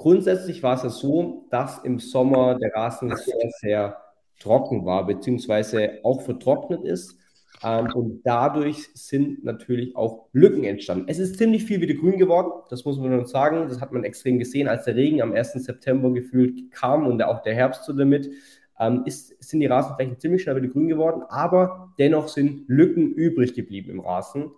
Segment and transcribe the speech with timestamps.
[0.00, 3.96] grundsätzlich war es ja so, dass im Sommer der Rasen sehr, sehr
[4.40, 7.16] trocken war, beziehungsweise auch vertrocknet ist.
[7.62, 11.04] Ähm, und dadurch sind natürlich auch Lücken entstanden.
[11.06, 13.68] Es ist ziemlich viel wieder grün geworden, das muss man uns sagen.
[13.68, 15.52] Das hat man extrem gesehen, als der Regen am 1.
[15.52, 18.30] September gefühlt kam und auch der Herbst so damit.
[18.78, 23.52] Ähm, ist, sind die Rasenflächen ziemlich schnell wieder grün geworden, aber dennoch sind Lücken übrig
[23.52, 24.52] geblieben im Rasen.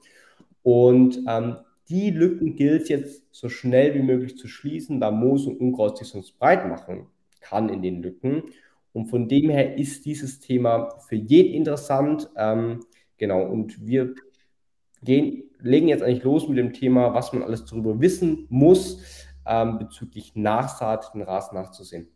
[0.62, 1.56] Und ähm,
[1.92, 6.08] die Lücken gilt jetzt so schnell wie möglich zu schließen, da Moos und Unkraut sich
[6.08, 7.06] sonst breit machen
[7.40, 8.44] kann in den Lücken.
[8.94, 12.30] Und von dem her ist dieses Thema für jeden interessant.
[12.36, 12.80] Ähm,
[13.18, 14.14] genau, und wir
[15.02, 19.78] gehen, legen jetzt eigentlich los mit dem Thema, was man alles darüber wissen muss, ähm,
[19.78, 22.08] bezüglich Nachsaat, den Rasen nachzusehen.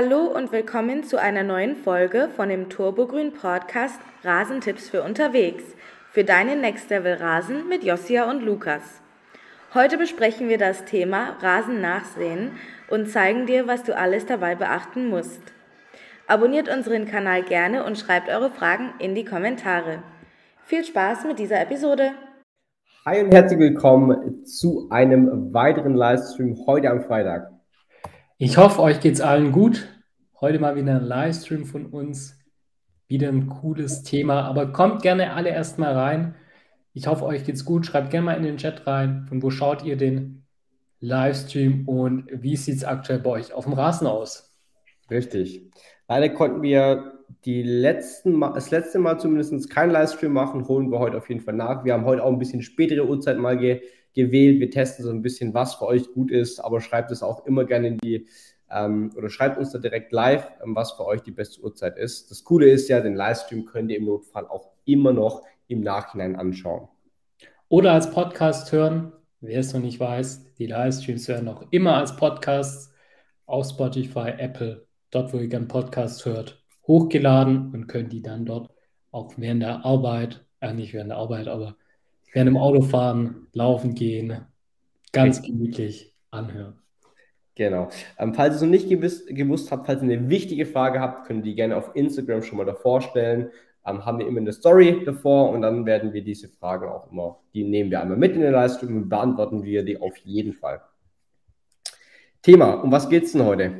[0.00, 5.64] Hallo und willkommen zu einer neuen Folge von dem Turbogrün Podcast Rasentipps für unterwegs
[6.12, 9.00] für deinen Next Level Rasen mit Josia und Lukas.
[9.74, 12.52] Heute besprechen wir das Thema Rasen nachsehen
[12.88, 15.42] und zeigen dir, was du alles dabei beachten musst.
[16.28, 20.04] Abonniert unseren Kanal gerne und schreibt eure Fragen in die Kommentare.
[20.62, 22.12] Viel Spaß mit dieser Episode.
[23.04, 27.50] Hi und herzlich willkommen zu einem weiteren Livestream heute am Freitag.
[28.40, 29.88] Ich hoffe, euch geht es allen gut.
[30.40, 32.38] Heute mal wieder ein Livestream von uns.
[33.08, 36.36] Wieder ein cooles Thema, aber kommt gerne alle erstmal rein.
[36.92, 37.86] Ich hoffe, euch geht's gut.
[37.86, 40.44] Schreibt gerne mal in den Chat rein, von wo schaut ihr den
[41.00, 44.56] Livestream und wie sieht es aktuell bei euch auf dem Rasen aus?
[45.10, 45.72] Richtig.
[46.06, 51.00] Leider konnten wir die letzten mal, das letzte Mal zumindest keinen Livestream machen, holen wir
[51.00, 51.84] heute auf jeden Fall nach.
[51.84, 53.82] Wir haben heute auch ein bisschen spätere Uhrzeit mal ge
[54.14, 54.60] gewählt.
[54.60, 57.64] Wir testen so ein bisschen, was für euch gut ist, aber schreibt es auch immer
[57.64, 58.26] gerne in die
[58.70, 62.30] ähm, oder schreibt uns da direkt live, ähm, was für euch die beste Uhrzeit ist.
[62.30, 66.36] Das Coole ist ja, den Livestream könnt ihr im Notfall auch immer noch im Nachhinein
[66.36, 66.88] anschauen.
[67.68, 69.12] Oder als Podcast hören.
[69.40, 72.92] Wer es noch nicht weiß, die Livestreams werden auch immer als Podcasts
[73.46, 78.70] auf Spotify, Apple, dort, wo ihr gerne Podcast hört, hochgeladen und könnt die dann dort
[79.12, 81.76] auch während der Arbeit, äh, nicht während der Arbeit, aber
[82.32, 84.44] während dem Autofahren, laufen gehen,
[85.12, 86.78] ganz gemütlich anhören.
[87.58, 87.88] Genau.
[88.20, 91.26] Ähm, falls ihr es noch nicht gewiss, gewusst habt, falls ihr eine wichtige Frage habt,
[91.26, 93.50] könnt ihr die gerne auf Instagram schon mal davor stellen.
[93.84, 97.40] Ähm, haben wir immer eine Story davor und dann werden wir diese Fragen auch immer,
[97.52, 100.80] die nehmen wir einmal mit in den Livestream und beantworten wir die auf jeden Fall.
[102.42, 103.72] Thema, um was geht es denn heute?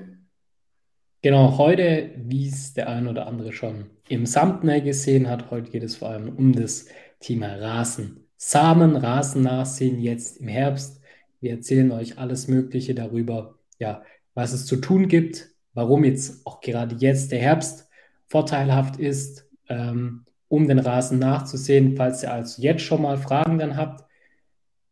[1.23, 5.85] Genau, heute, wie es der ein oder andere schon im Thumbnail gesehen hat, heute geht
[5.85, 6.87] es vor allem um das
[7.21, 8.27] Thema Rasen.
[8.37, 11.01] Samen, Rasen nachsehen jetzt im Herbst.
[11.41, 14.03] Wir erzählen euch alles Mögliche darüber, ja,
[14.35, 17.89] was es zu tun gibt, warum jetzt auch gerade jetzt der Herbst
[18.27, 21.97] vorteilhaft ist, ähm, um den Rasen nachzusehen.
[21.97, 24.05] Falls ihr also jetzt schon mal Fragen dann habt,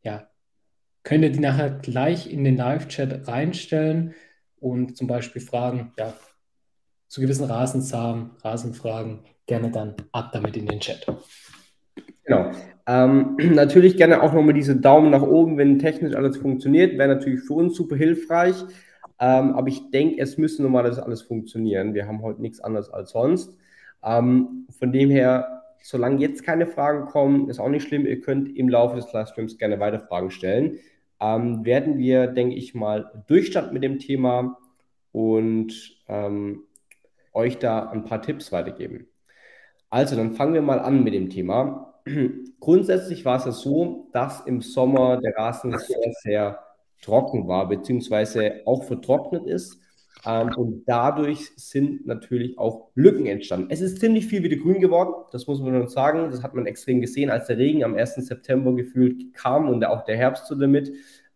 [0.02, 0.28] ja,
[1.02, 4.14] könnt ihr die nachher gleich in den Live-Chat reinstellen
[4.58, 6.14] und zum Beispiel Fragen, ja,
[7.08, 11.06] zu gewissen Rasensamen, Rasenfragen, gerne dann ab damit in den Chat.
[12.24, 12.50] Genau.
[12.86, 17.40] Ähm, natürlich gerne auch nochmal diese Daumen nach oben, wenn technisch alles funktioniert, wäre natürlich
[17.40, 18.56] für uns super hilfreich.
[19.18, 21.94] Ähm, aber ich denke, es müsste normalerweise alles funktionieren.
[21.94, 23.56] Wir haben heute nichts anderes als sonst.
[24.04, 28.06] Ähm, von dem her, solange jetzt keine Fragen kommen, ist auch nicht schlimm.
[28.06, 30.78] Ihr könnt im Laufe des Livestreams gerne weiter Fragen stellen.
[31.18, 34.58] Ähm, werden wir, denke ich mal, durchstarten mit dem Thema
[35.12, 35.72] und
[36.08, 36.64] ähm,
[37.32, 39.06] euch da ein paar Tipps weitergeben.
[39.88, 41.85] Also, dann fangen wir mal an mit dem Thema.
[42.60, 46.58] Grundsätzlich war es ja so, dass im Sommer der Rasen sehr, sehr
[47.02, 49.80] trocken war, beziehungsweise auch vertrocknet ist.
[50.24, 53.68] Ähm, und dadurch sind natürlich auch Lücken entstanden.
[53.70, 56.30] Es ist ziemlich viel wieder grün geworden, das muss man uns sagen.
[56.30, 58.14] Das hat man extrem gesehen, als der Regen am 1.
[58.14, 60.92] September gefühlt kam und auch der Herbst so damit.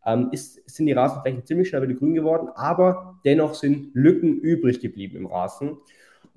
[0.06, 4.80] Ähm, ist, sind die Rasenflächen ziemlich schnell wieder grün geworden, aber dennoch sind Lücken übrig
[4.80, 5.76] geblieben im Rasen.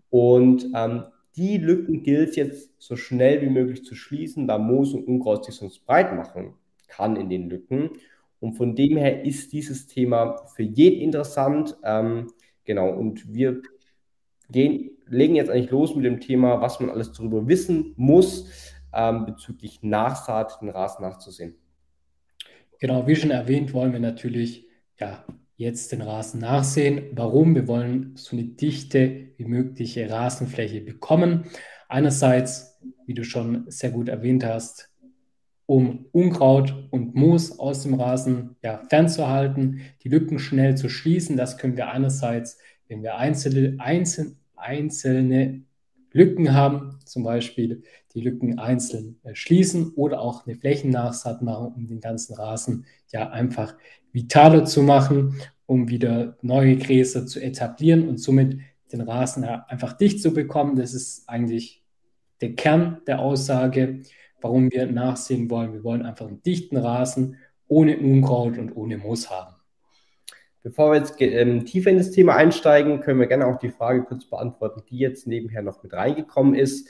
[0.10, 1.04] Und ähm,
[1.36, 5.56] die Lücken gilt jetzt so schnell wie möglich zu schließen, da Moos und Unkraut sich
[5.56, 6.54] sonst breit machen
[6.88, 7.92] kann in den Lücken.
[8.40, 11.78] Und von dem her ist dieses Thema für jeden interessant.
[11.84, 12.32] Ähm,
[12.66, 13.62] genau, und wir
[14.50, 18.50] gehen, legen jetzt eigentlich los mit dem Thema, was man alles darüber wissen muss,
[18.94, 21.56] ähm, bezüglich Nachsaat, den Rasen nachzusehen.
[22.80, 24.68] Genau, wie schon erwähnt, wollen wir natürlich
[25.00, 25.26] ja,
[25.56, 27.04] jetzt den Rasen nachsehen.
[27.14, 27.56] Warum?
[27.56, 31.46] Wir wollen so eine dichte wie mögliche Rasenfläche bekommen.
[31.88, 34.90] Einerseits, wie du schon sehr gut erwähnt hast,
[35.66, 41.38] um Unkraut und Moos aus dem Rasen ja, fernzuhalten, die Lücken schnell zu schließen.
[41.38, 42.58] Das können wir einerseits,
[42.88, 45.64] wenn wir einzelne, einzelne, einzelne
[46.14, 47.84] Lücken haben, zum Beispiel
[48.14, 53.30] die Lücken einzeln äh, schließen oder auch eine Flächennachsaat machen, um den ganzen Rasen ja
[53.30, 53.76] einfach
[54.12, 58.60] vitaler zu machen, um wieder neue Gräser zu etablieren und somit
[58.92, 60.76] den Rasen einfach dicht zu bekommen.
[60.76, 61.84] Das ist eigentlich
[62.42, 64.02] der Kern der Aussage,
[64.40, 65.74] warum wir nachsehen wollen.
[65.74, 67.38] Wir wollen einfach einen dichten Rasen
[67.68, 69.53] ohne Unkraut und ohne Moos haben.
[70.64, 74.04] Bevor wir jetzt ähm, tiefer in das Thema einsteigen, können wir gerne auch die Frage
[74.04, 76.88] kurz beantworten, die jetzt nebenher noch mit reingekommen ist.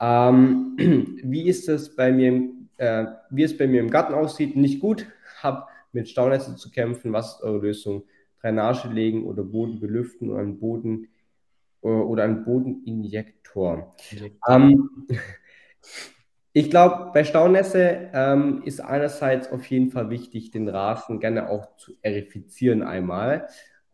[0.00, 0.76] Ähm,
[1.24, 4.56] wie ist es bei mir, äh, wie es bei mir im Garten aussieht?
[4.56, 5.06] Nicht gut.
[5.42, 7.12] Habe mit Staunässe zu kämpfen.
[7.12, 8.04] Was ist eure Lösung?
[8.40, 11.08] Drainage legen oder Boden belüften oder einen Boden
[11.82, 13.96] äh, oder einen Bodeninjektor.
[14.48, 14.90] Ähm,
[16.58, 21.76] ich glaube, bei Staunässe ähm, ist einerseits auf jeden Fall wichtig, den Rasen gerne auch
[21.76, 23.46] zu erifizieren einmal.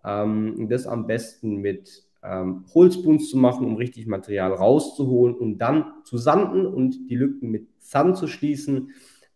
[0.02, 5.92] Ähm, das am besten mit ähm, Holzbunst zu machen, um richtig Material rauszuholen und dann
[6.04, 8.92] zu sanden und die Lücken mit Sand zu schließen.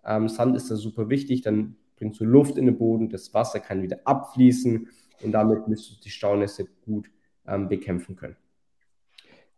[0.07, 3.61] Ähm, Sand ist da super wichtig, dann bringst du Luft in den Boden, das Wasser
[3.61, 4.89] kann wieder abfließen
[5.23, 7.11] und damit müsstest du die Staunässe gut
[7.47, 8.37] ähm, bekämpfen können.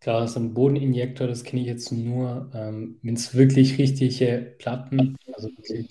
[0.01, 5.17] Klar, so ein Bodeninjektor, das kenne ich jetzt nur, ähm, wenn es wirklich richtige Platten,
[5.35, 5.89] also wirklich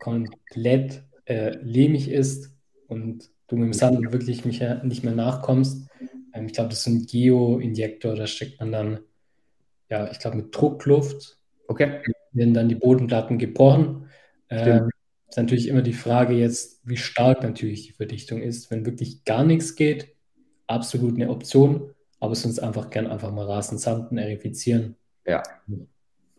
[0.00, 2.52] komplett äh, lehmig ist
[2.88, 5.88] und du mit dem Sand wirklich nicht mehr, nicht mehr nachkommst.
[6.34, 9.00] Ähm, ich glaube, das ist ein Geo-Injektor, da steckt man dann,
[9.88, 11.38] ja, ich glaube, mit Druckluft.
[11.68, 12.02] Okay.
[12.32, 14.08] Werden dann die Bodenplatten gebrochen.
[14.48, 14.90] Ähm,
[15.28, 18.72] ist natürlich immer die Frage jetzt, wie stark natürlich die Verdichtung ist.
[18.72, 20.16] Wenn wirklich gar nichts geht,
[20.66, 24.96] absolut eine Option aber sonst einfach gern einfach mal Rasen sanden, erifizieren.
[25.26, 25.42] Ja,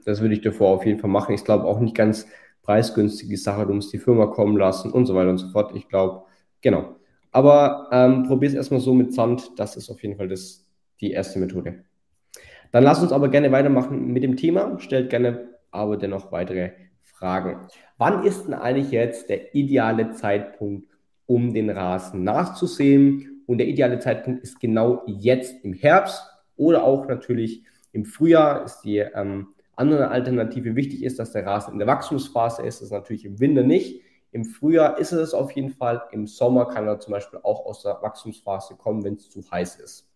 [0.06, 1.36] das würde ich davor auf jeden Fall machen.
[1.36, 2.28] Ich glaube auch nicht ganz
[2.62, 5.76] preisgünstige Sache, du musst die Firma kommen lassen und so weiter und so fort.
[5.76, 6.24] Ich glaube,
[6.62, 6.96] genau.
[7.32, 10.66] Aber ähm, probier es erstmal so mit Sand, das ist auf jeden Fall das,
[11.00, 11.84] die erste Methode.
[12.72, 14.80] Dann lass uns aber gerne weitermachen mit dem Thema.
[14.80, 17.68] Stellt gerne aber dennoch weitere Fragen.
[17.98, 20.88] Wann ist denn eigentlich jetzt der ideale Zeitpunkt,
[21.26, 26.24] um den Rasen nachzusehen und der ideale Zeitpunkt ist genau jetzt im Herbst
[26.56, 30.76] oder auch natürlich im Frühjahr ist die ähm, andere Alternative.
[30.76, 32.80] Wichtig ist, dass der Rasen in der Wachstumsphase ist.
[32.80, 34.02] Das ist natürlich im Winter nicht.
[34.32, 36.04] Im Frühjahr ist es auf jeden Fall.
[36.12, 39.76] Im Sommer kann er zum Beispiel auch aus der Wachstumsphase kommen, wenn es zu heiß
[39.78, 40.08] ist.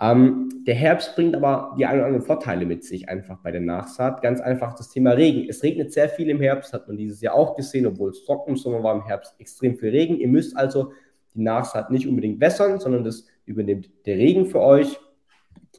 [0.00, 3.62] Ähm, der Herbst bringt aber die ein oder anderen Vorteile mit sich, einfach bei der
[3.62, 4.22] Nachsaat.
[4.22, 5.48] Ganz einfach das Thema Regen.
[5.48, 8.50] Es regnet sehr viel im Herbst, hat man dieses Jahr auch gesehen, obwohl es trocken
[8.50, 10.16] im Sommer war, im Herbst extrem viel Regen.
[10.16, 10.92] Ihr müsst also
[11.34, 14.98] die Nachsaat nicht unbedingt wässern, sondern das übernimmt der Regen für euch.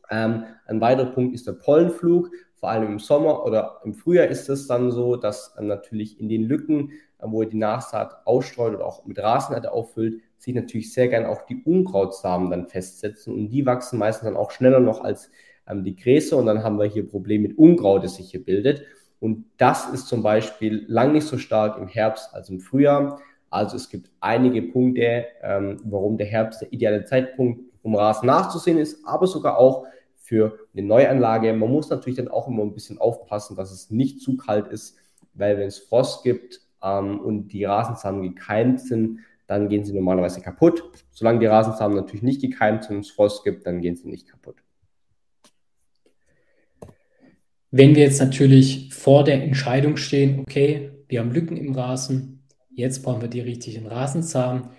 [0.10, 2.31] Ähm, ein weiterer Punkt ist der Pollenflug.
[2.56, 6.28] Vor allem im Sommer oder im Frühjahr ist es dann so, dass ähm, natürlich in
[6.28, 10.94] den Lücken, äh, wo ihr die Nachsaat ausstreut oder auch mit Rasenerde auffüllt, sich natürlich
[10.94, 15.01] sehr gern auch die Unkrautsamen dann festsetzen und die wachsen meistens dann auch schneller noch
[15.04, 15.30] als
[15.68, 18.84] ähm, die Gräser und dann haben wir hier Probleme mit Unkraut, das sich hier bildet.
[19.19, 23.19] Und das ist zum Beispiel lang nicht so stark im Herbst als im Frühjahr.
[23.50, 28.78] Also es gibt einige Punkte, ähm, warum der Herbst der ideale Zeitpunkt, um Rasen nachzusehen
[28.78, 29.86] ist, aber sogar auch
[30.16, 31.51] für eine Neuanlage.
[31.54, 34.98] Man muss natürlich dann auch immer ein bisschen aufpassen, dass es nicht zu kalt ist,
[35.34, 40.42] weil wenn es Frost gibt ähm, und die Rasensamen gekeimt sind, dann gehen sie normalerweise
[40.42, 40.84] kaputt.
[41.12, 44.30] Solange die Rasensamen natürlich nicht gekeimt sind und es Frost gibt, dann gehen sie nicht
[44.30, 44.57] kaputt.
[47.72, 52.38] Wenn wir jetzt natürlich vor der Entscheidung stehen, okay, wir haben Lücken im Rasen,
[52.79, 54.69] Jetzt brauchen wir die richtigen Rasensamen.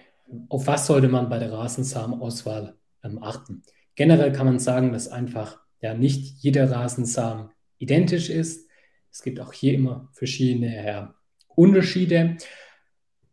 [0.49, 3.63] Auf was sollte man bei der Rasensamenauswahl ähm, achten?
[3.95, 8.67] Generell kann man sagen, dass einfach ja nicht jeder Rasensamen identisch ist.
[9.13, 11.15] Es gibt auch hier immer verschiedene ja,
[11.49, 12.39] Unterschiede.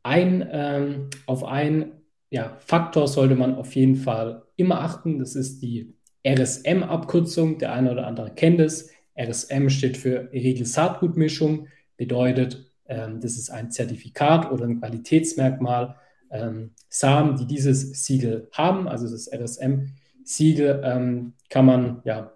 [0.03, 5.17] Ein, ähm, auf einen ja, Faktor sollte man auf jeden Fall immer achten.
[5.17, 5.95] Das ist die
[6.27, 7.57] RSM-Abkürzung.
[7.57, 8.89] Der eine oder andere kennt es.
[9.17, 15.95] RSM steht für Regel-Saatgutmischung, bedeutet ähm, das ist ein Zertifikat oder ein Qualitätsmerkmal.
[16.29, 22.33] Ähm, Samen, die dieses Siegel haben, also das RSM-Siegel, ähm, kann man ja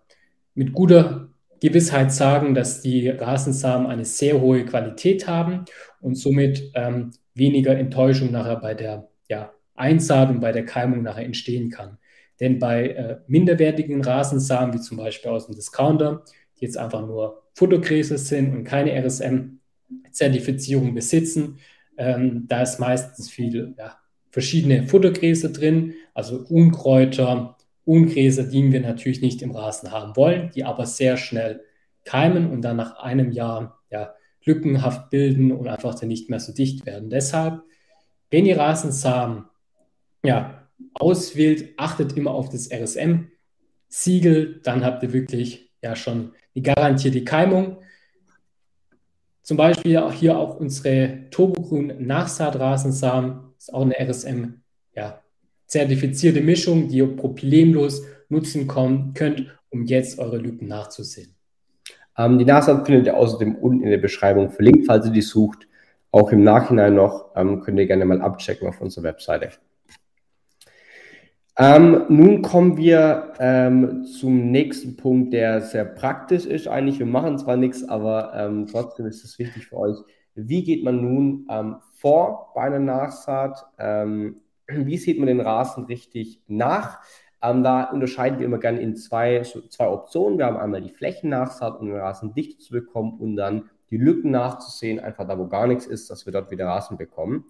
[0.53, 1.29] mit guter
[1.61, 5.65] Gewissheit sagen, dass die Rasensamen eine sehr hohe Qualität haben
[5.99, 11.25] und somit ähm, weniger Enttäuschung nachher bei der ja, Einsaat und bei der Keimung nachher
[11.25, 11.97] entstehen kann.
[12.39, 16.23] Denn bei äh, minderwertigen Rasensamen, wie zum Beispiel aus dem Discounter,
[16.59, 19.60] die jetzt einfach nur Futtergräser sind und keine RSM,
[20.11, 21.57] Zertifizierung besitzen.
[21.97, 23.97] Ähm, da ist meistens viel ja,
[24.29, 30.63] verschiedene Futtergräser drin, also Unkräuter, Ungräser, die wir natürlich nicht im Rasen haben wollen, die
[30.63, 31.61] aber sehr schnell
[32.05, 36.53] keimen und dann nach einem Jahr ja, lückenhaft bilden und einfach dann nicht mehr so
[36.53, 37.09] dicht werden.
[37.09, 37.61] Deshalb,
[38.29, 39.45] wenn ihr Rasensamen
[40.23, 43.27] ja, auswählt, achtet immer auf das RSM.
[43.87, 47.77] Siegel, dann habt ihr wirklich ja schon die garantierte Keimung.
[49.41, 54.61] Zum Beispiel auch hier auch unsere Turbogrün Nachsaatrasensamen, ist auch eine RSM
[54.95, 55.21] ja,
[55.65, 61.35] zertifizierte Mischung, die ihr problemlos nutzen könnt, um jetzt eure Lücken nachzusehen.
[62.17, 65.67] Ähm, die Nachsaat findet ihr außerdem unten in der Beschreibung verlinkt, falls ihr die sucht.
[66.11, 69.49] Auch im Nachhinein noch ähm, könnt ihr gerne mal abchecken auf unserer Webseite.
[71.57, 76.67] Ähm, nun kommen wir ähm, zum nächsten Punkt, der sehr praktisch ist.
[76.67, 79.97] Eigentlich, wir machen zwar nichts, aber ähm, trotzdem ist es wichtig für euch.
[80.33, 83.65] Wie geht man nun ähm, vor bei einer Nachsaat?
[83.77, 86.99] Ähm, wie sieht man den Rasen richtig nach?
[87.43, 90.37] Ähm, da unterscheiden wir immer gerne in zwei, zwei Optionen.
[90.37, 94.31] Wir haben einmal die Flächennachsaat, um den Rasen dicht zu bekommen und dann die Lücken
[94.31, 97.45] nachzusehen, einfach da, wo gar nichts ist, dass wir dort wieder Rasen bekommen.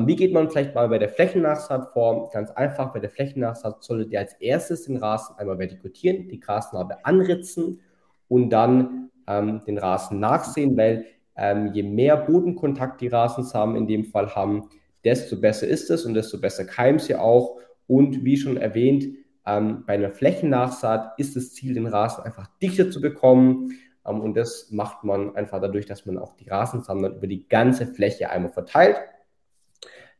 [0.00, 2.30] Wie geht man vielleicht mal bei der Flächennachsaat vor?
[2.30, 7.04] Ganz einfach, bei der Flächennachsaat solltet ihr als erstes den Rasen einmal vertikutieren, die Grasnarbe
[7.04, 7.80] anritzen
[8.28, 14.04] und dann ähm, den Rasen nachsehen, weil ähm, je mehr Bodenkontakt die Rasensamen in dem
[14.04, 14.68] Fall haben,
[15.04, 17.58] desto besser ist es und desto besser keimt sie auch.
[17.86, 19.04] Und wie schon erwähnt,
[19.46, 23.72] ähm, bei einer Flächennachsaat ist das Ziel, den Rasen einfach dichter zu bekommen.
[24.06, 27.46] Ähm, und das macht man einfach dadurch, dass man auch die Rasensamen dann über die
[27.48, 28.96] ganze Fläche einmal verteilt.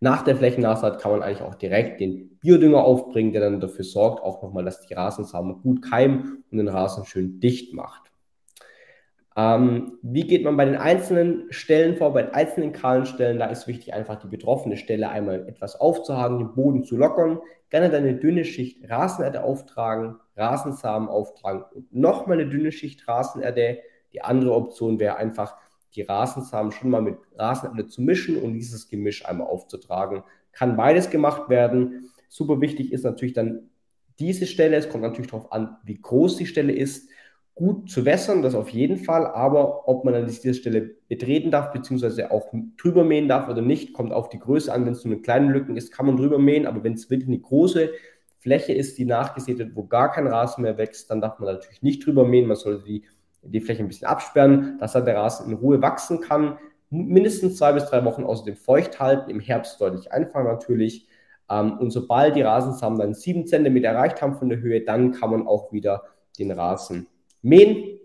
[0.00, 4.22] Nach der Flächennachsaat kann man eigentlich auch direkt den Biodünger aufbringen, der dann dafür sorgt,
[4.22, 8.04] auch nochmal, dass die Rasensamen gut keimen und den Rasen schön dicht macht.
[9.36, 13.38] Ähm, wie geht man bei den einzelnen Stellen vor, bei den einzelnen kahlen Stellen?
[13.38, 17.90] Da ist wichtig, einfach die betroffene Stelle einmal etwas aufzuhaken, den Boden zu lockern, gerne
[17.90, 23.78] dann eine dünne Schicht Rasenerde auftragen, Rasensamen auftragen und nochmal eine dünne Schicht Rasenerde.
[24.12, 25.56] Die andere Option wäre einfach,
[25.94, 30.22] die Rasensamen schon mal mit Rasenerde zu mischen und dieses Gemisch einmal aufzutragen.
[30.52, 32.10] Kann beides gemacht werden.
[32.28, 33.70] Super wichtig ist natürlich dann
[34.18, 34.76] diese Stelle.
[34.76, 37.08] Es kommt natürlich darauf an, wie groß die Stelle ist
[37.54, 41.72] gut zu wässern, das auf jeden Fall, aber ob man an dieser Stelle betreten darf,
[41.72, 44.84] beziehungsweise auch drüber mähen darf oder nicht, kommt auf die Größe an.
[44.84, 47.28] Wenn es nur eine kleine Lücken ist, kann man drüber mähen, aber wenn es wirklich
[47.28, 47.90] eine große
[48.40, 51.82] Fläche ist, die nachgesät wird, wo gar kein Rasen mehr wächst, dann darf man natürlich
[51.82, 52.48] nicht drüber mähen.
[52.48, 53.04] Man sollte die,
[53.44, 56.58] die Fläche ein bisschen absperren, dass dann der Rasen in Ruhe wachsen kann.
[56.90, 61.06] Mindestens zwei bis drei Wochen außerdem feucht halten, im Herbst deutlich einfacher natürlich.
[61.50, 65.30] Ähm, und sobald die Rasensamen dann sieben Zentimeter erreicht haben von der Höhe, dann kann
[65.30, 66.04] man auch wieder
[66.38, 67.06] den Rasen
[67.42, 67.98] mähen.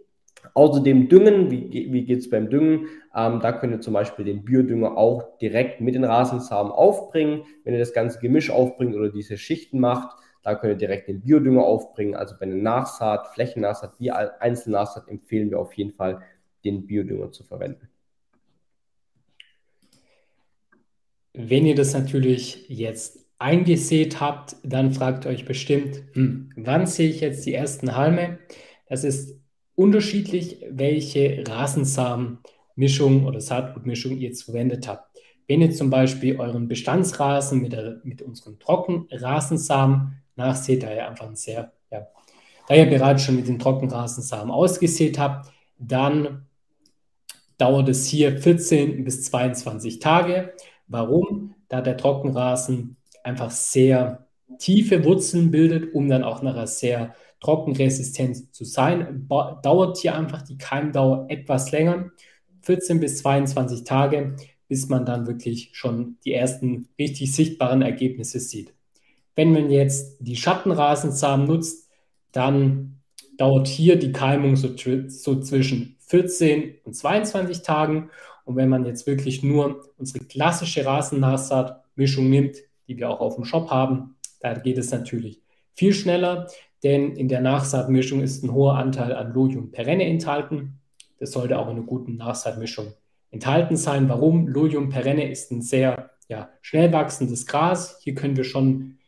[0.54, 2.88] Außerdem düngen, wie, wie geht es beim Düngen?
[3.16, 7.44] Ähm, da könnt ihr zum Beispiel den Biodünger auch direkt mit den Rasensamen aufbringen.
[7.64, 11.22] Wenn ihr das ganze Gemisch aufbringt oder diese Schichten macht, da könnt ihr direkt den
[11.22, 12.16] Biodünger aufbringen.
[12.16, 16.22] Also bei einer Nachsaat, Flächennachsaat wie Einzelnachsaat empfehlen wir auf jeden Fall,
[16.64, 17.90] den Biodünger zu verwenden.
[21.34, 27.10] Wenn ihr das natürlich jetzt eingesät habt, dann fragt ihr euch bestimmt, hm, wann sehe
[27.10, 28.40] ich jetzt die ersten Halme?
[28.88, 29.40] Das ist
[29.76, 35.18] unterschiedlich, welche Rasensamenmischung oder Saatgutmischung ihr jetzt verwendet habt.
[35.48, 41.28] Wenn ihr zum Beispiel euren Bestandsrasen mit, der, mit unseren Trockenrasensamen nachseht, da ihr einfach
[41.28, 42.08] ein sehr, ja,
[42.68, 46.48] da ihr bereits schon mit den Trockenrasensamen ausgesät habt, dann
[47.58, 50.54] dauert es hier 14 bis 22 Tage.
[50.88, 51.54] Warum?
[51.68, 54.28] Da der Trockenrasen einfach sehr
[54.58, 60.58] tiefe Wurzeln bildet, um dann auch nachher sehr trockenresistent zu sein, dauert hier einfach die
[60.58, 62.12] Keimdauer etwas länger,
[62.62, 64.36] 14 bis 22 Tage,
[64.68, 68.74] bis man dann wirklich schon die ersten richtig sichtbaren Ergebnisse sieht.
[69.40, 71.90] Wenn man jetzt die Schattenrasensamen nutzt,
[72.32, 73.00] dann
[73.38, 74.70] dauert hier die Keimung so,
[75.08, 78.10] so zwischen 14 und 22 Tagen.
[78.44, 83.46] Und wenn man jetzt wirklich nur unsere klassische Rasennachsaatmischung nimmt, die wir auch auf dem
[83.46, 85.42] Shop haben, da geht es natürlich
[85.74, 86.48] viel schneller
[86.84, 90.80] denn in der Nachsaatmischung ist ein hoher Anteil an Lodium perenne enthalten.
[91.20, 92.94] Das sollte auch in einer guten Nachsaatmischung
[93.32, 94.08] enthalten sein.
[94.08, 94.48] Warum?
[94.48, 98.00] Lodium perenne ist ein sehr ja, schnell wachsendes Gras.
[98.02, 98.99] Hier können wir schon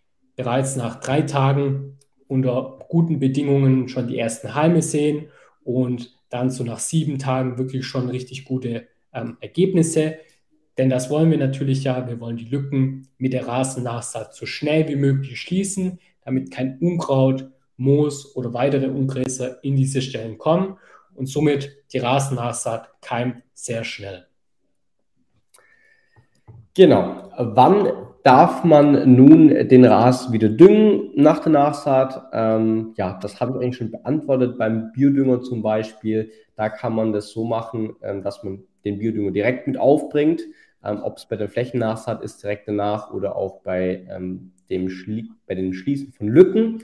[0.41, 5.27] bereits nach drei Tagen unter guten Bedingungen schon die ersten Halme sehen
[5.63, 10.17] und dann so nach sieben Tagen wirklich schon richtig gute ähm, Ergebnisse.
[10.79, 12.07] Denn das wollen wir natürlich ja.
[12.07, 17.51] Wir wollen die Lücken mit der Rasennachsaat so schnell wie möglich schließen, damit kein Unkraut
[17.77, 20.77] Moos oder weitere Ungräser in diese Stellen kommen
[21.13, 24.25] und somit die Rasennachsaat keimt sehr schnell.
[26.73, 27.31] Genau.
[27.37, 32.29] Wann darf man nun den Ras wieder düngen nach der Nachsaat?
[32.33, 34.57] Ähm, ja, das habe ich eigentlich schon beantwortet.
[34.57, 39.31] Beim Biodünger zum Beispiel, da kann man das so machen, ähm, dass man den Biodünger
[39.31, 40.41] direkt mit aufbringt.
[40.83, 45.29] Ähm, Ob es bei der Flächennachsaat ist, direkt danach oder auch bei, ähm, dem Schlie
[45.47, 46.83] bei den Schließen von Lücken.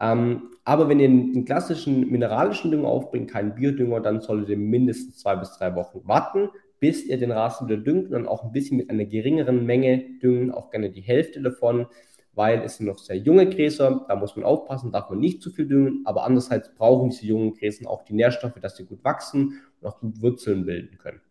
[0.00, 5.18] Ähm, aber wenn ihr einen klassischen mineralischen Dünger aufbringt, keinen Biodünger, dann solltet ihr mindestens
[5.18, 6.48] zwei bis drei Wochen warten,
[6.84, 10.52] bis ihr den Rasen wieder düngt und auch ein bisschen mit einer geringeren Menge düngen,
[10.52, 11.86] auch gerne die Hälfte davon,
[12.34, 15.50] weil es sind noch sehr junge Gräser, da muss man aufpassen, darf man nicht zu
[15.50, 19.62] viel düngen, aber andererseits brauchen diese jungen Gräser auch die Nährstoffe, dass sie gut wachsen
[19.80, 21.22] und auch gut Wurzeln bilden können.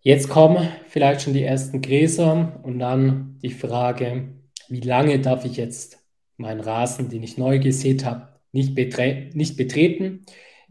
[0.00, 4.34] Jetzt kommen vielleicht schon die ersten Gräser und dann die Frage,
[4.68, 5.98] wie lange darf ich jetzt
[6.36, 10.26] meinen Rasen, den ich neu gesät habe, nicht, betre nicht betreten?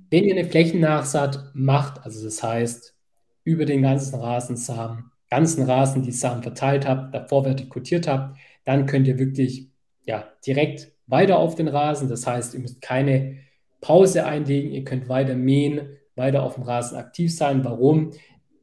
[0.10, 2.96] Wenn ihr eine Flächennachsaat macht, also das heißt,
[3.44, 9.08] über den ganzen Rasensamen, ganzen Rasen die Samen verteilt habt, davor vertikutiert habt, dann könnt
[9.08, 9.70] ihr wirklich
[10.06, 12.10] ja, direkt weiter auf den Rasen.
[12.10, 13.38] Das heißt, ihr müsst keine
[13.80, 17.64] Pause einlegen, ihr könnt weiter mähen, weiter auf dem Rasen aktiv sein.
[17.64, 18.12] Warum?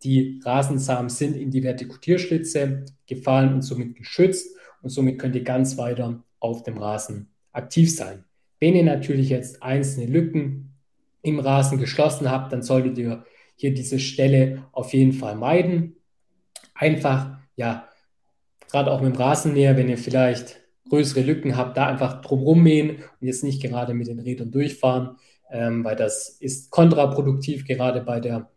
[0.04, 5.76] Die Rasensamen sind in die Vertikutierschlitze gefallen und somit geschützt und somit könnt ihr ganz
[5.76, 8.24] weiter auf dem Rasen aktiv sein.
[8.60, 10.67] Wenn ihr natürlich jetzt einzelne Lücken
[11.28, 13.24] im Rasen geschlossen habt, dann solltet ihr
[13.56, 15.96] hier diese Stelle auf jeden Fall meiden.
[16.74, 17.88] Einfach, ja,
[18.70, 22.90] gerade auch mit dem Rasenmäher, wenn ihr vielleicht größere Lücken habt, da einfach drumrum mähen
[22.90, 25.16] und jetzt nicht gerade mit den Rädern durchfahren,
[25.50, 28.50] ähm, weil das ist kontraproduktiv, gerade bei der,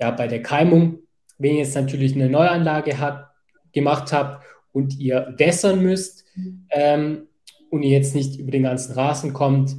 [0.00, 1.00] ja, bei der Keimung.
[1.38, 3.30] Wenn ihr jetzt natürlich eine Neuanlage hat,
[3.72, 6.24] gemacht habt und ihr wässern müsst
[6.70, 7.28] ähm,
[7.70, 9.76] und ihr jetzt nicht über den ganzen Rasen kommt,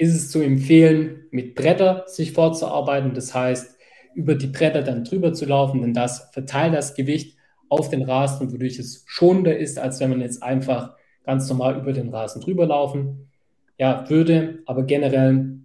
[0.00, 3.12] ist es zu empfehlen, mit Bretter sich vorzuarbeiten.
[3.12, 3.76] Das heißt,
[4.14, 7.36] über die Bretter dann drüber zu laufen, denn das verteilt das Gewicht
[7.68, 11.92] auf den Rasen, wodurch es schonender ist, als wenn man jetzt einfach ganz normal über
[11.92, 13.30] den Rasen drüber laufen
[13.76, 14.62] ja, würde.
[14.64, 15.58] Aber generell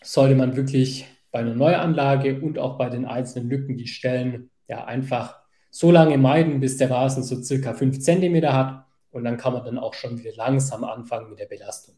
[0.00, 4.84] sollte man wirklich bei einer Neuanlage und auch bei den einzelnen Lücken die Stellen ja
[4.84, 9.54] einfach so lange meiden, bis der Rasen so circa 5 cm hat und dann kann
[9.54, 11.96] man dann auch schon wieder langsam anfangen mit der Belastung.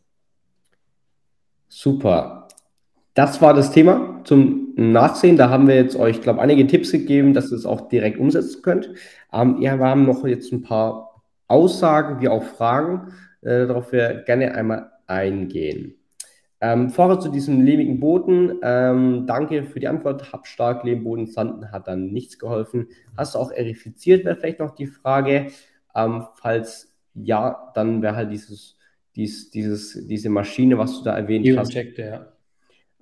[1.76, 2.46] Super.
[3.14, 5.36] Das war das Thema zum Nachsehen.
[5.36, 8.62] Da haben wir jetzt euch, glaube einige Tipps gegeben, dass ihr es auch direkt umsetzen
[8.62, 8.90] könnt.
[9.32, 14.22] Ähm, ja, wir haben noch jetzt ein paar Aussagen wie auch Fragen, äh, darauf wir
[14.24, 15.96] gerne einmal eingehen.
[16.60, 18.60] Ähm, vorher zu diesem lehmigen Boden.
[18.62, 20.32] Ähm, danke für die Antwort.
[20.32, 22.86] Hab stark Lehmboden, Sanden hat dann nichts geholfen.
[23.16, 25.48] Hast du auch erifiziert, wäre vielleicht noch die Frage.
[25.96, 28.76] Ähm, falls ja, dann wäre halt dieses,
[29.16, 31.72] dies, dieses, diese Maschine, was du da erwähnt hast.
[31.74, 32.32] Ja.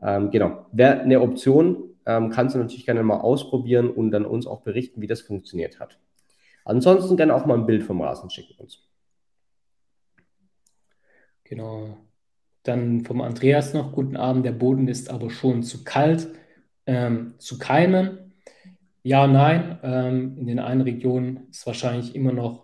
[0.03, 1.91] Ähm, genau, wäre eine Option.
[2.05, 5.79] Ähm, kannst du natürlich gerne mal ausprobieren und dann uns auch berichten, wie das funktioniert
[5.79, 5.99] hat.
[6.65, 8.81] Ansonsten gerne auch mal ein Bild vom Rasen schicken uns.
[11.45, 11.97] Genau.
[12.65, 16.29] Dann vom Andreas noch, guten Abend, der Boden ist aber schon zu kalt
[16.87, 18.33] ähm, zu keimen.
[19.03, 22.62] Ja, nein, ähm, in den einen Regionen ist wahrscheinlich immer noch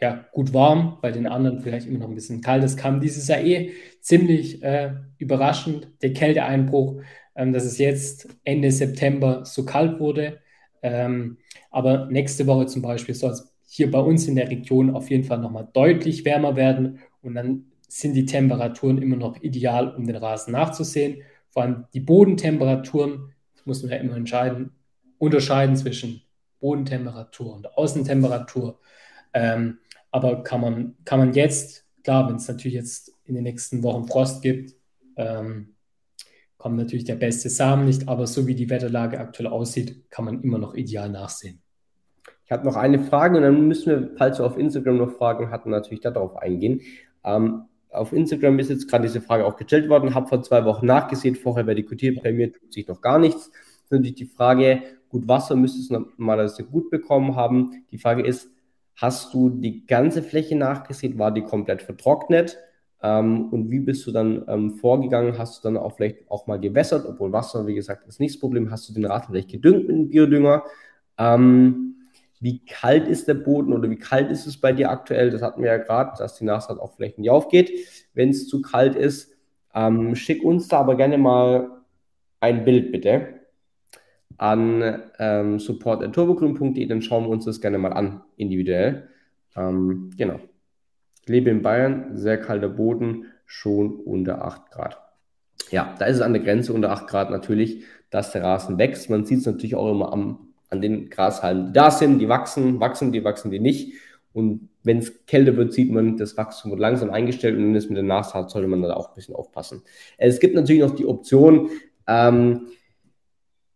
[0.00, 2.62] ja, gut warm, bei den anderen vielleicht immer noch ein bisschen kalt.
[2.62, 7.02] Das kam dieses Jahr eh ziemlich äh, überraschend, der Kälteeinbruch,
[7.34, 10.38] ähm, dass es jetzt Ende September so kalt wurde.
[10.82, 11.38] Ähm,
[11.70, 15.24] aber nächste Woche zum Beispiel soll es hier bei uns in der Region auf jeden
[15.24, 20.16] Fall nochmal deutlich wärmer werden und dann sind die Temperaturen immer noch ideal, um den
[20.16, 21.22] Rasen nachzusehen.
[21.50, 24.72] Vor allem die Bodentemperaturen, das muss man ja immer entscheiden,
[25.18, 26.22] unterscheiden zwischen
[26.60, 28.78] Bodentemperatur und Außentemperatur.
[29.34, 29.78] Ähm,
[30.10, 34.06] aber kann man, kann man jetzt, klar, wenn es natürlich jetzt in den nächsten Wochen
[34.06, 34.74] Frost gibt,
[35.16, 35.74] ähm,
[36.56, 40.42] kommt natürlich der beste Samen nicht, aber so wie die Wetterlage aktuell aussieht, kann man
[40.42, 41.60] immer noch ideal nachsehen.
[42.44, 45.50] Ich habe noch eine Frage und dann müssen wir, falls wir auf Instagram noch Fragen
[45.50, 46.80] hatten, natürlich darauf eingehen.
[47.22, 50.86] Ähm, auf Instagram ist jetzt gerade diese Frage auch gestellt worden, habe vor zwei Wochen
[50.86, 53.50] nachgesehen, vorher bei vertikutiert, bei mir tut sich noch gar nichts.
[53.50, 57.84] Das natürlich die Frage, gut, Wasser müsste es normalerweise gut bekommen haben.
[57.90, 58.50] Die Frage ist,
[58.98, 61.18] Hast du die ganze Fläche nachgesät?
[61.18, 62.58] War die komplett vertrocknet?
[63.00, 65.38] Ähm, und wie bist du dann ähm, vorgegangen?
[65.38, 68.40] Hast du dann auch vielleicht auch mal gewässert, obwohl Wasser, wie gesagt, ist nicht das
[68.40, 68.72] Problem.
[68.72, 70.64] Hast du den Rasen vielleicht gedüngt mit dem Biodünger?
[71.16, 71.94] Ähm,
[72.40, 75.30] wie kalt ist der Boden oder wie kalt ist es bei dir aktuell?
[75.30, 77.70] Das hatten wir ja gerade, dass die Nassheit auch vielleicht nicht aufgeht,
[78.14, 79.30] wenn es zu kalt ist.
[79.74, 81.70] Ähm, schick uns da aber gerne mal
[82.40, 83.37] ein Bild bitte
[84.38, 89.08] an ähm, support.turbogrün.de, dann schauen wir uns das gerne mal an, individuell.
[89.56, 90.40] Ähm, genau.
[91.22, 94.98] Ich lebe in Bayern, sehr kalter Boden, schon unter 8 Grad.
[95.70, 99.10] Ja, da ist es an der Grenze unter 8 Grad natürlich, dass der Rasen wächst.
[99.10, 102.80] Man sieht es natürlich auch immer am, an den Grashalmen, die da sind, die wachsen,
[102.80, 103.94] wachsen die, wachsen die nicht.
[104.32, 107.88] Und wenn es kälter wird, sieht man, das Wachstum wird langsam eingestellt und wenn es
[107.88, 109.82] mit der Nassart sollte man da auch ein bisschen aufpassen.
[110.16, 111.70] Es gibt natürlich noch die Option,
[112.06, 112.68] ähm,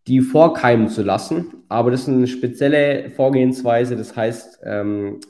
[0.07, 1.65] die vorkeimen zu lassen.
[1.69, 3.97] Aber das ist eine spezielle Vorgehensweise.
[3.97, 5.21] Das heißt, ähm,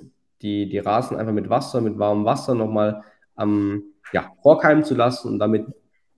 [0.40, 3.02] die, die Rasen einfach mit Wasser, mit warmem Wasser nochmal
[3.38, 5.66] ähm, ja, vorkeimen zu lassen und damit,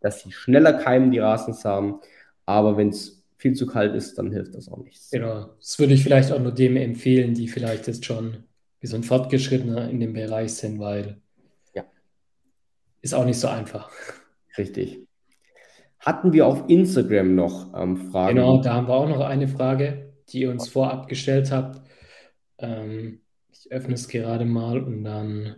[0.01, 1.97] dass sie schneller keimen, die Rasensamen.
[2.47, 5.11] Aber wenn es viel zu kalt ist, dann hilft das auch nichts.
[5.11, 8.45] Genau, das würde ich vielleicht auch nur dem empfehlen, die vielleicht jetzt schon
[8.81, 11.21] wie so ein Fortgeschrittener in dem Bereich sind, weil
[11.75, 11.85] ja.
[13.03, 13.91] ist auch nicht so einfach.
[14.57, 15.07] Richtig.
[16.05, 18.37] Hatten wir auf Instagram noch ähm, Fragen?
[18.37, 21.81] Genau, da haben wir auch noch eine Frage, die ihr uns vorab gestellt habt.
[22.59, 25.57] Ähm, ich öffne es gerade mal und dann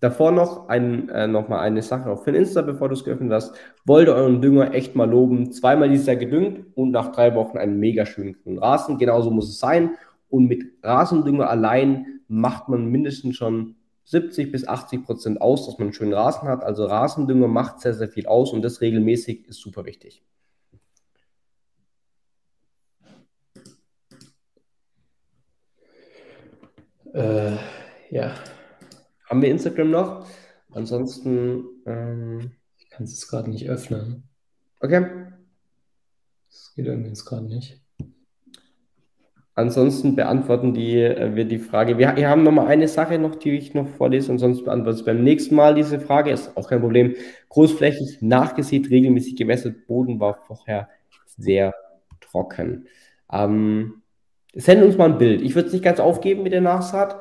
[0.00, 3.54] Davor noch, ein, äh, noch mal eine Sache auf Insta, bevor du es geöffnet hast.
[3.84, 5.52] Wollt ihr euren Dünger echt mal loben?
[5.52, 8.96] Zweimal dieses Jahr gedüngt und nach drei Wochen einen mega schönen Rasen.
[8.96, 9.96] Genauso muss es sein.
[10.30, 15.88] Und mit Rasendünger allein macht man mindestens schon 70 bis 80 Prozent aus, dass man
[15.88, 16.62] einen schönen Rasen hat.
[16.64, 20.22] Also Rasendünger macht sehr, sehr viel aus und das regelmäßig ist super wichtig.
[27.12, 27.56] Äh,
[28.10, 28.34] ja,
[29.28, 30.26] haben wir Instagram noch?
[30.72, 31.64] Ansonsten.
[31.86, 34.28] Ähm, ich kann es gerade nicht öffnen.
[34.80, 35.26] Okay.
[36.48, 37.79] Das geht irgendwie jetzt gerade nicht.
[39.54, 41.98] Ansonsten beantworten die, äh, wir die Frage.
[41.98, 45.04] Wir, wir haben noch mal eine Sache noch, die ich noch vorlese, ansonsten beantworte ich
[45.04, 46.30] beim nächsten Mal diese Frage.
[46.30, 47.14] Ist auch kein Problem.
[47.48, 50.88] Großflächig nachgesät, regelmäßig gewässert, Boden war vorher
[51.26, 51.74] sehr
[52.20, 52.86] trocken.
[53.32, 54.02] Ähm,
[54.54, 55.42] senden uns mal ein Bild.
[55.42, 57.20] Ich würde es nicht ganz aufgeben mit der Nachsaat.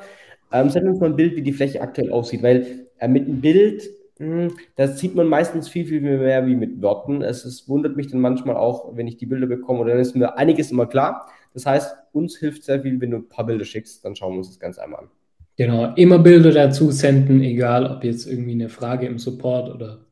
[0.51, 3.41] Ähm, send uns mal ein Bild, wie die Fläche aktuell aussieht, weil äh, mit einem
[3.41, 7.21] Bild, hm, das sieht man meistens viel, viel mehr wie mit Worten.
[7.21, 10.15] Es ist, wundert mich dann manchmal auch, wenn ich die Bilder bekomme, oder dann ist
[10.15, 11.27] mir einiges immer klar.
[11.53, 14.37] Das heißt, uns hilft sehr viel, wenn du ein paar Bilder schickst, dann schauen wir
[14.39, 15.09] uns das Ganze einmal an.
[15.57, 20.05] Genau, immer Bilder dazu senden, egal ob jetzt irgendwie eine Frage im Support oder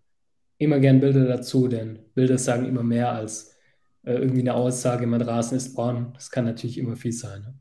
[0.58, 3.56] immer gern Bilder dazu, denn Bilder sagen immer mehr als
[4.04, 6.12] äh, irgendwie eine Aussage, mein Rasen ist braun.
[6.16, 7.42] Das kann natürlich immer viel sein.
[7.42, 7.54] Ne?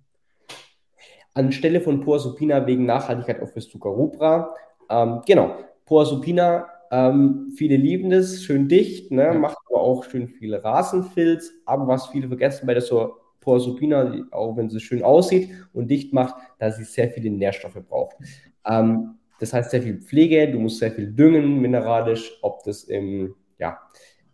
[1.37, 4.55] anstelle von Poa Supina wegen Nachhaltigkeit auf Vestuca rubra.
[4.89, 10.29] Ähm, genau, Poa Supina, ähm, viele lieben das, schön dicht, ne, macht aber auch schön
[10.29, 11.53] viele Rasenfilz.
[11.67, 15.89] Aber was viele vergessen bei der so Poa Supina, auch wenn sie schön aussieht und
[15.89, 18.17] dicht macht, dass sie sehr viele Nährstoffe braucht.
[18.69, 23.37] Ähm, das heißt sehr viel Pflege, du musst sehr viel düngen mineralisch, ob das im,
[23.59, 23.79] ja,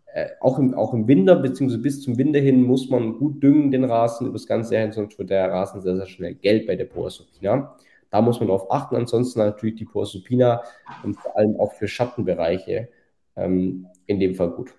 [0.07, 3.69] äh, auch, im, auch im Winter, beziehungsweise bis zum Winter hin, muss man gut düngen
[3.69, 6.65] den Rasen über das ganze Jahr hin, sonst wird der Rasen sehr, sehr schnell gelb
[6.65, 7.77] bei der Poasupina.
[8.09, 8.95] Da muss man darauf achten.
[8.95, 10.63] Ansonsten natürlich die Poasupina
[11.03, 12.89] und vor allem auch für Schattenbereiche
[13.35, 14.73] ähm, in dem Fall gut.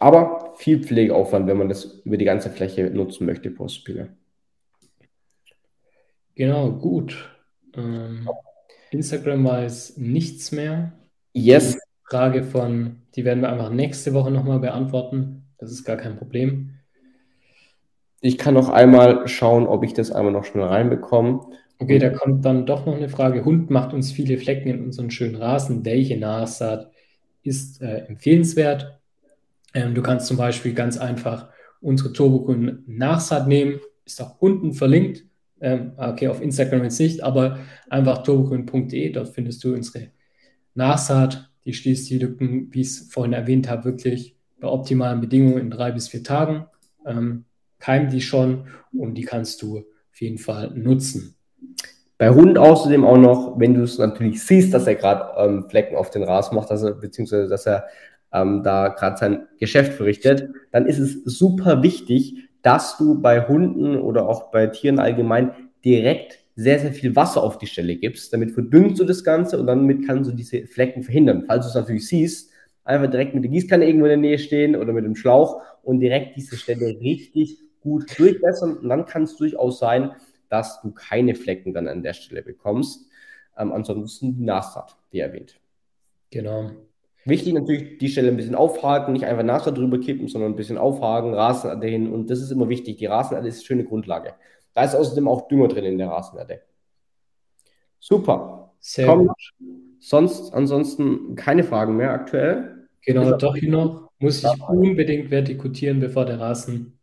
[0.00, 4.08] Aber viel Pflegeaufwand, wenn man das über die ganze Fläche nutzen möchte, Poasupina.
[6.34, 7.30] Genau, gut.
[7.76, 8.28] Ähm,
[8.90, 10.92] Instagram weiß nichts mehr.
[11.32, 11.78] Yes.
[12.08, 15.44] Frage von, die werden wir einfach nächste Woche nochmal beantworten.
[15.58, 16.74] Das ist gar kein Problem.
[18.20, 21.40] Ich kann noch einmal schauen, ob ich das einmal noch schnell reinbekomme.
[21.78, 23.44] Okay, da kommt dann doch noch eine Frage.
[23.44, 25.84] Hund macht uns viele Flecken in unseren schönen Rasen.
[25.84, 26.90] Welche Nachsaat
[27.42, 29.00] ist äh, empfehlenswert?
[29.74, 31.48] Ähm, du kannst zum Beispiel ganz einfach
[31.80, 33.80] unsere Turbogrün Nachsaat nehmen.
[34.04, 35.24] Ist auch unten verlinkt.
[35.60, 37.58] Ähm, okay, auf Instagram jetzt nicht, aber
[37.90, 39.12] einfach turbogrün.de.
[39.12, 40.08] Dort findest du unsere
[40.74, 45.58] Nachsaat die schließt die Lücken, wie ich es vorhin erwähnt habe, wirklich bei optimalen Bedingungen
[45.58, 46.66] in drei bis vier Tagen.
[47.06, 47.44] Ähm,
[47.78, 51.36] keimen die schon und die kannst du auf jeden Fall nutzen.
[52.16, 55.96] Bei Hund außerdem auch noch, wenn du es natürlich siehst, dass er gerade ähm, Flecken
[55.96, 57.86] auf den Rasen macht, dass er, beziehungsweise dass er
[58.34, 63.96] ähm, da gerade sein Geschäft verrichtet, dann ist es super wichtig, dass du bei Hunden
[63.96, 65.52] oder auch bei Tieren allgemein
[65.84, 68.32] direkt sehr, sehr viel Wasser auf die Stelle gibst.
[68.32, 71.44] Damit verdüngst du das Ganze und damit kannst du diese Flecken verhindern.
[71.46, 72.50] Falls du es natürlich siehst,
[72.84, 76.00] einfach direkt mit der Gießkanne irgendwo in der Nähe stehen oder mit dem Schlauch und
[76.00, 78.78] direkt diese Stelle richtig gut durchbessern.
[78.78, 80.12] Und dann kann es durchaus sein,
[80.48, 83.06] dass du keine Flecken dann an der Stelle bekommst.
[83.56, 85.56] Ähm, ansonsten die Nassaat, wie erwähnt.
[86.30, 86.70] Genau.
[87.26, 90.76] Wichtig natürlich, die Stelle ein bisschen aufhaken, nicht einfach Nassaat drüber kippen, sondern ein bisschen
[90.76, 92.12] aufhaken, Rasenerde hin.
[92.12, 92.98] Und das ist immer wichtig.
[92.98, 94.34] Die Rasenerde ist eine schöne Grundlage.
[94.74, 96.60] Da ist außerdem auch Dünger drin in der Rasenerde.
[97.98, 98.74] Super.
[98.80, 99.52] Sehr Komm, gut.
[100.00, 102.88] Sonst, ansonsten keine Fragen mehr aktuell.
[103.00, 104.10] Genau, doch hier noch.
[104.18, 106.98] Muss ich unbedingt vertikutieren, bevor der Rasen,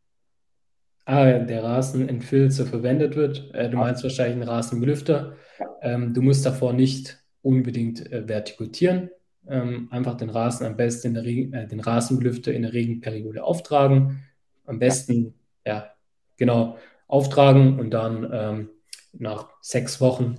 [1.06, 3.50] ah, der Rasenentfilzer verwendet wird.
[3.54, 5.36] Äh, du meinst wahrscheinlich einen Rasenbelüfter.
[5.82, 9.10] Ähm, du musst davor nicht unbedingt äh, vertikutieren.
[9.48, 13.44] Ähm, einfach den Rasen am besten in der Regen, äh, den Rasenbelüfter in der Regenperiode
[13.44, 14.24] auftragen.
[14.66, 15.34] Am besten,
[15.66, 15.92] ja, ja
[16.38, 16.78] genau,
[17.08, 18.70] auftragen und dann ähm,
[19.14, 20.36] nach sechs Wochen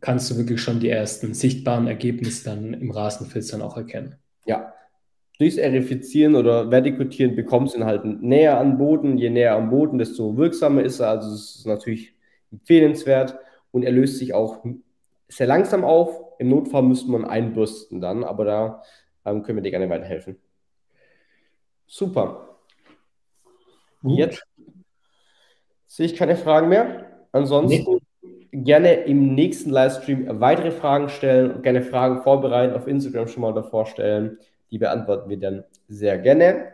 [0.00, 4.16] kannst du wirklich schon die ersten sichtbaren Ergebnisse dann im Rasenfilz auch erkennen.
[4.46, 4.74] Ja,
[5.38, 9.18] durchs Erifizieren oder Vertikutieren bekommst du ihn halt näher an Boden.
[9.18, 11.08] Je näher am Boden, desto wirksamer ist er.
[11.08, 12.14] Also es ist natürlich
[12.52, 13.38] empfehlenswert.
[13.70, 14.64] und er löst sich auch
[15.36, 16.20] sehr langsam auf.
[16.38, 18.82] Im Notfall müsste man einbürsten dann, aber da
[19.24, 20.38] ähm, können wir dir gerne weiterhelfen.
[21.86, 22.58] Super.
[24.02, 24.18] Gut.
[24.18, 24.46] Jetzt
[25.86, 27.26] sehe ich keine Fragen mehr.
[27.32, 28.48] Ansonsten nee.
[28.52, 33.54] gerne im nächsten Livestream weitere Fragen stellen und gerne Fragen vorbereiten, auf Instagram schon mal
[33.54, 34.38] davor stellen.
[34.70, 36.72] Die beantworten wir dann sehr gerne.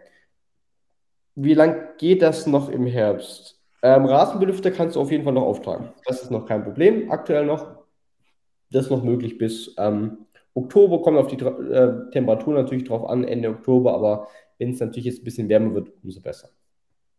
[1.34, 3.58] Wie lang geht das noch im Herbst?
[3.82, 5.90] Ähm, Rasenbelüfter kannst du auf jeden Fall noch auftragen.
[6.06, 7.10] Das ist noch kein Problem.
[7.10, 7.79] Aktuell noch.
[8.70, 10.18] Das ist noch möglich bis ähm,
[10.54, 11.02] Oktober.
[11.02, 13.94] Kommt auf die äh, Temperatur natürlich drauf an, Ende Oktober.
[13.94, 14.28] Aber
[14.58, 16.50] wenn es natürlich jetzt ein bisschen wärmer wird, umso besser.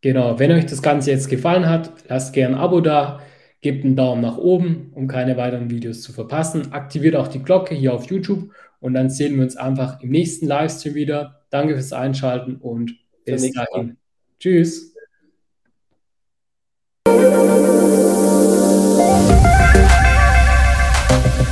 [0.01, 0.39] Genau.
[0.39, 3.21] Wenn euch das Ganze jetzt gefallen hat, lasst gerne ein Abo da.
[3.61, 6.71] Gebt einen Daumen nach oben, um keine weiteren Videos zu verpassen.
[6.71, 10.47] Aktiviert auch die Glocke hier auf YouTube und dann sehen wir uns einfach im nächsten
[10.47, 11.41] Livestream wieder.
[11.51, 13.97] Danke fürs Einschalten und bis dahin.
[14.39, 14.90] Tschüss.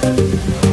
[0.10, 0.69] Thank